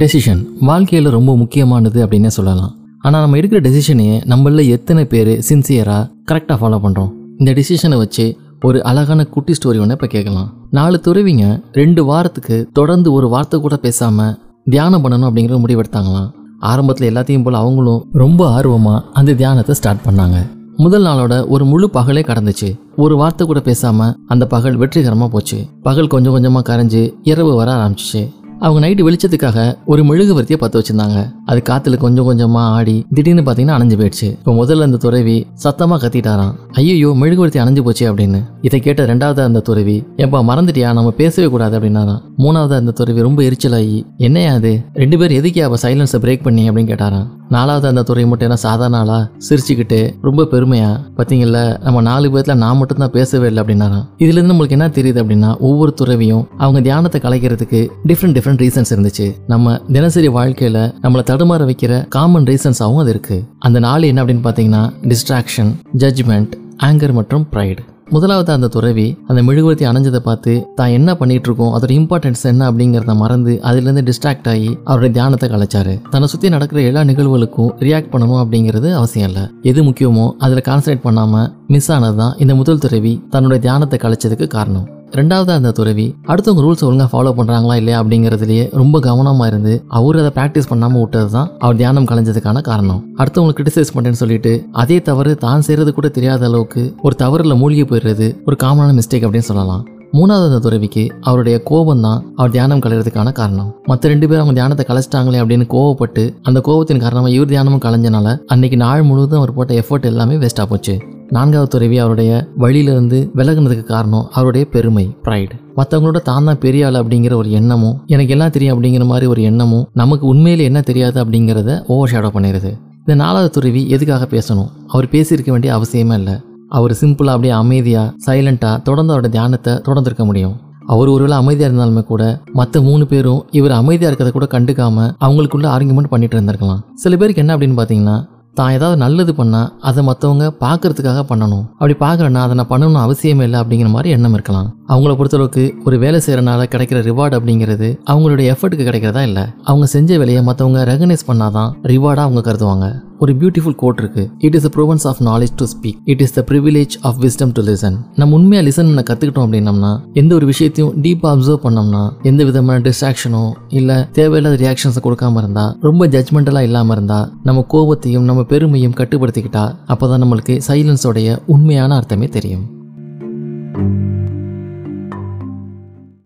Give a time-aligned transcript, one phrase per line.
[0.00, 2.70] Decision வாழ்க்கையில் ரொம்ப முக்கியமானது அப்படின்னே சொல்லலாம்.
[3.06, 8.24] ஆனால் நம்ம எடுக்கிற டெசிஷனையே நம்மள எத்தனை பேர் சின்சியராக கரெக்டாக ஃபாலோ பண்ணுறோம் இந்த டெசிஷனை வச்சு
[8.68, 10.48] ஒரு அழகான குட்டி ஸ்டோரி ஒன்று இப்போ கேட்கலாம்.
[10.78, 11.46] நாலு துறவிங்க
[11.80, 14.34] ரெண்டு வாரத்துக்கு தொடர்ந்து ஒரு வார்த்தை கூட பேசாமல்
[14.74, 16.28] தியானம் பண்ணணும் அப்படிங்கிற முடிவெடுத்தாங்களாம்.
[16.72, 20.38] ஆரம்பத்தில் எல்லாத்தையும் போல் அவங்களும் ரொம்ப ஆர்வமாக அந்த தியானத்தை ஸ்டார்ட் பண்ணாங்க.
[20.84, 22.68] முதல் நாளோட ஒரு முழு பகலே கடந்துச்சு.
[23.04, 25.58] ஒரு வார்த்தை கூட பேசாமல் அந்த பகல் வெற்றிகரமாக போச்சு.
[25.88, 27.02] பகல் கொஞ்சம் கொஞ்சமாக கரைஞ்சு
[27.32, 28.22] இரவு வர ஆரம்பிச்சிச்சு.
[28.64, 31.32] அவங்க நைட்டு வெளிச்சத்துக்காக ஒரு மெழுகுவர்த்தியை பற்ற வச்சிருந்தாங்க.
[31.44, 34.28] அது காத்துல கொஞ்சம் கொஞ்சமா ஆடி திடீர்னு பாத்தீங்கன்னா அணைஞ்சு போயிடுச்சு.
[34.38, 36.52] இப்போ முதல்ல அந்த துறவி சத்தமா கத்திட்டாராம்.
[36.72, 38.40] ஐயோ மெழுகுவர்த்தி அணைஞ்சு போச்சு அப்படின்னு.
[38.62, 40.92] இதை கேட்ட ரெண்டாவது அந்த துறவி ஏப்பா மறந்துட்டியா?
[40.92, 42.20] நம்ம பேசவே கூடாது அப்படின்னாராம்.
[42.38, 46.92] மூணாவது அந்த துறவி ரொம்ப எரிச்சலாகி என்னையா அது ரெண்டு பேரும் எதுக்கே அப்ப சைலன்ஸை பிரேக் பண்ணி அப்படின்னு
[46.92, 47.26] கேட்டாராம்.
[47.54, 52.80] நாலாவது அந்த துறை மட்டும் என்ன சாதாரண ஆளா சிரிச்சுக்கிட்டு ரொம்ப பெருமையா பார்த்தீங்கல்ல நம்ம நாலு பேர்ல நான்
[52.80, 57.20] மட்டும் தான் பேசவே இல்லை அப்படின்னாராம் இதுல இருந்து நம்மளுக்கு என்ன தெரியுது அப்படின்னா ஒவ்வொரு துறவியும் அவங்க தியானத்தை
[57.24, 59.28] கலைக்கிறதுக்கு டிஃப்ரெண்ட் டிஃப்ரெண்ட் ரீசன்ஸ் இருந்துச்சு.
[59.46, 63.38] நம்ம தினசரி வாழ்க்கையில நம்மளை தடுமாற வைக்கிற காமன் ரீசன்ஸாகவும் அது இருக்கு.
[63.58, 66.52] அந்த நாள் என்ன அப்படின்னு பார்த்தீங்கன்னா டிஸ்ட்ராக்ஷன் ஜட்ஜ்மெண்ட்
[66.86, 67.82] ஆங்கர் மற்றும் ப்ரைடு
[68.14, 72.62] முதலாவது அந்த துறவி அந்த மெழுகுவர்த்தி அணைஞ்சதை பார்த்து தான் என்ன பண்ணிட்டு இருக்கோம் அதோட இம்பார்ட்டன்ஸ் என்ன?
[72.70, 75.94] அப்படிங்கிறத மறந்து அதுலேருந்து டிஸ்ட்ராக்ட் ஆகி அவருடைய தியானத்தை கலைச்சாரு.
[76.12, 79.44] தன்னை சுற்றி நடக்கிற எல்லா நிகழ்வுகளுக்கும் ரியாக்ட் பண்ணணும் அப்படிங்கிறது அவசியம் இல்லை.
[79.70, 84.88] எது முக்கியமோ அதில் கான்சன்ட்ரேட் பண்ணாமல் மிஸ் ஆனது தான் இந்த முதல் துறவி தன்னுடைய தியானத்தை கலைச்சதுக்கு காரணம்.
[85.18, 90.30] ரெண்டாவது அந்த துறவி அடுத்தவங்க ரூல்ஸ் ஒழுங்காக ஃபாலோ பண்ணுறாங்களா இல்லையா அப்படிங்கிறதுலேயே ரொம்ப கவனமாக இருந்து அவர் அதை
[90.36, 93.00] ப்ராக்டிஸ் பண்ணாமல் விட்டது தான் அவர் தியானம் கலைஞ்சதுக்கான காரணம்.
[93.20, 98.28] அடுத்தவங்களை கிரிட்டிசைஸ் பண்ணுறேன்னு சொல்லிட்டு அதே தவறு தான் செய்கிறது கூட தெரியாத அளவுக்கு ஒரு தவறில் மூழ்கி போயிடுறது
[98.48, 99.84] ஒரு காமனான மிஸ்டேக் அப்படின்னு சொல்லலாம்.
[100.16, 103.70] மூணாவது அந்த துறவிக்கு அவருடைய கோபம் தான் அவர் தியானம் கலையிறதுக்கான காரணம்.
[103.90, 108.78] மற்ற ரெண்டு பேரும் அவங்க தியானத்தை கலைச்சிட்டாங்களே அப்படின்னு கோவப்பட்டு அந்த கோபத்தின் காரணமாக இவர் தியானமும் கலைஞ்சனால அன்னைக்கு
[108.84, 110.96] நாள் முழுவதும் அவர் போட்ட எஃபர்ட் எல்லாமே வேஸ்ட்டாக போச்சு.
[111.36, 112.30] நான்காவது துறவி அவருடைய
[112.62, 118.32] வழியிலிருந்து விலகுனதுக்கு காரணம் அவருடைய பெருமை ப்ரைடு மற்றவங்களோட தான் தான் பெரிய ஆள் அப்படிங்கிற ஒரு எண்ணமும் எனக்கு
[118.34, 122.72] எல்லாம் தெரியும் அப்படிங்கிற மாதிரி ஒரு எண்ணமும் நமக்கு உண்மையில் என்ன தெரியாது அப்படிங்கிறத ஓவர் ஷேடோ பண்ணிடுது
[123.04, 124.68] இந்த நாலாவது துறவி எதுக்காக பேசணும்?
[124.94, 126.34] அவர் பேசியிருக்க வேண்டிய அவசியமே இல்லை.
[126.78, 130.54] அவர் சிம்பிளாக அப்படியே அமைதியாக சைலண்ட்டாக தொடர்ந்து அவரோட தியானத்தை தொடர்ந்துருக்க முடியும்.
[130.92, 132.22] அவர் ஒருவேளை அமைதியாக இருந்தாலுமே கூட
[132.58, 136.80] மற்ற மூணு பேரும் இவர் அமைதியாக இருக்கிறத கூட கண்டுக்காம அவங்களுக்குள்ள ஆர்குமெண்ட் பண்ணிட்டு இருந்திருக்கலாம்.
[137.02, 138.16] சில பேருக்கு என்ன அப்படின்னு பார்த்தீங்கன்னா
[138.58, 141.64] தான் ஏதாவது நல்லது பண்ணால் அதை மற்றவங்க பார்க்கறதுக்காக பண்ணணும்.
[141.78, 144.68] அப்படி பார்க்குறேன்னா அதை நான் பண்ணணும்னு அவசியமே இல்லை அப்படிங்கிற மாதிரி எண்ணம் இருக்கலாம்.
[144.92, 149.44] அவங்கள பொறுத்தளவுக்கு ஒரு வேலை செய்கிறனால கிடைக்கிற ரிவார்டு அப்படிங்கிறது அவங்களுடைய எஃபர்ட்டுக்கு கிடைக்கிறதா இல்லை?
[149.64, 152.88] அவங்க செஞ்ச வேலையை மற்றவங்க ரெகனைஸ் பண்ணாதான் ரிவார்டாக அவங்க கருதுவாங்க.
[153.22, 154.22] ஒரு பியூட்டிஃபுல் கோட் இருக்கு.
[154.46, 157.62] It is the province of knowledge to speak it is the privilege of wisdom to
[157.68, 162.78] listen நம்ம உண்மையாக லிசன் பண்ண கற்றுக்கிட்டோம் அப்படின்னம்னா எந்த ஒரு விஷயத்தையும் டீப்பாக அப்சர்வ் பண்ணோம்னா எந்த விதமான
[162.88, 163.44] டிஸ்ட்ராக்ஷனோ
[163.80, 169.62] இல்லை தேவையில்லாத ரியாக்ஷன்ஸை கொடுக்காம இருந்தால் ரொம்ப ஜட்மெண்டலாக இல்லாமல் இருந்தால் நம்ம கோபத்தையும் நம்ம நம்ம பெருமையும் கட்டுப்படுத்திக்கிட்டா
[169.86, 172.64] அப்போ தான் நம்மளுக்கு சைலன்ஸோடைய உண்மையான அர்த்தமே தெரியும்.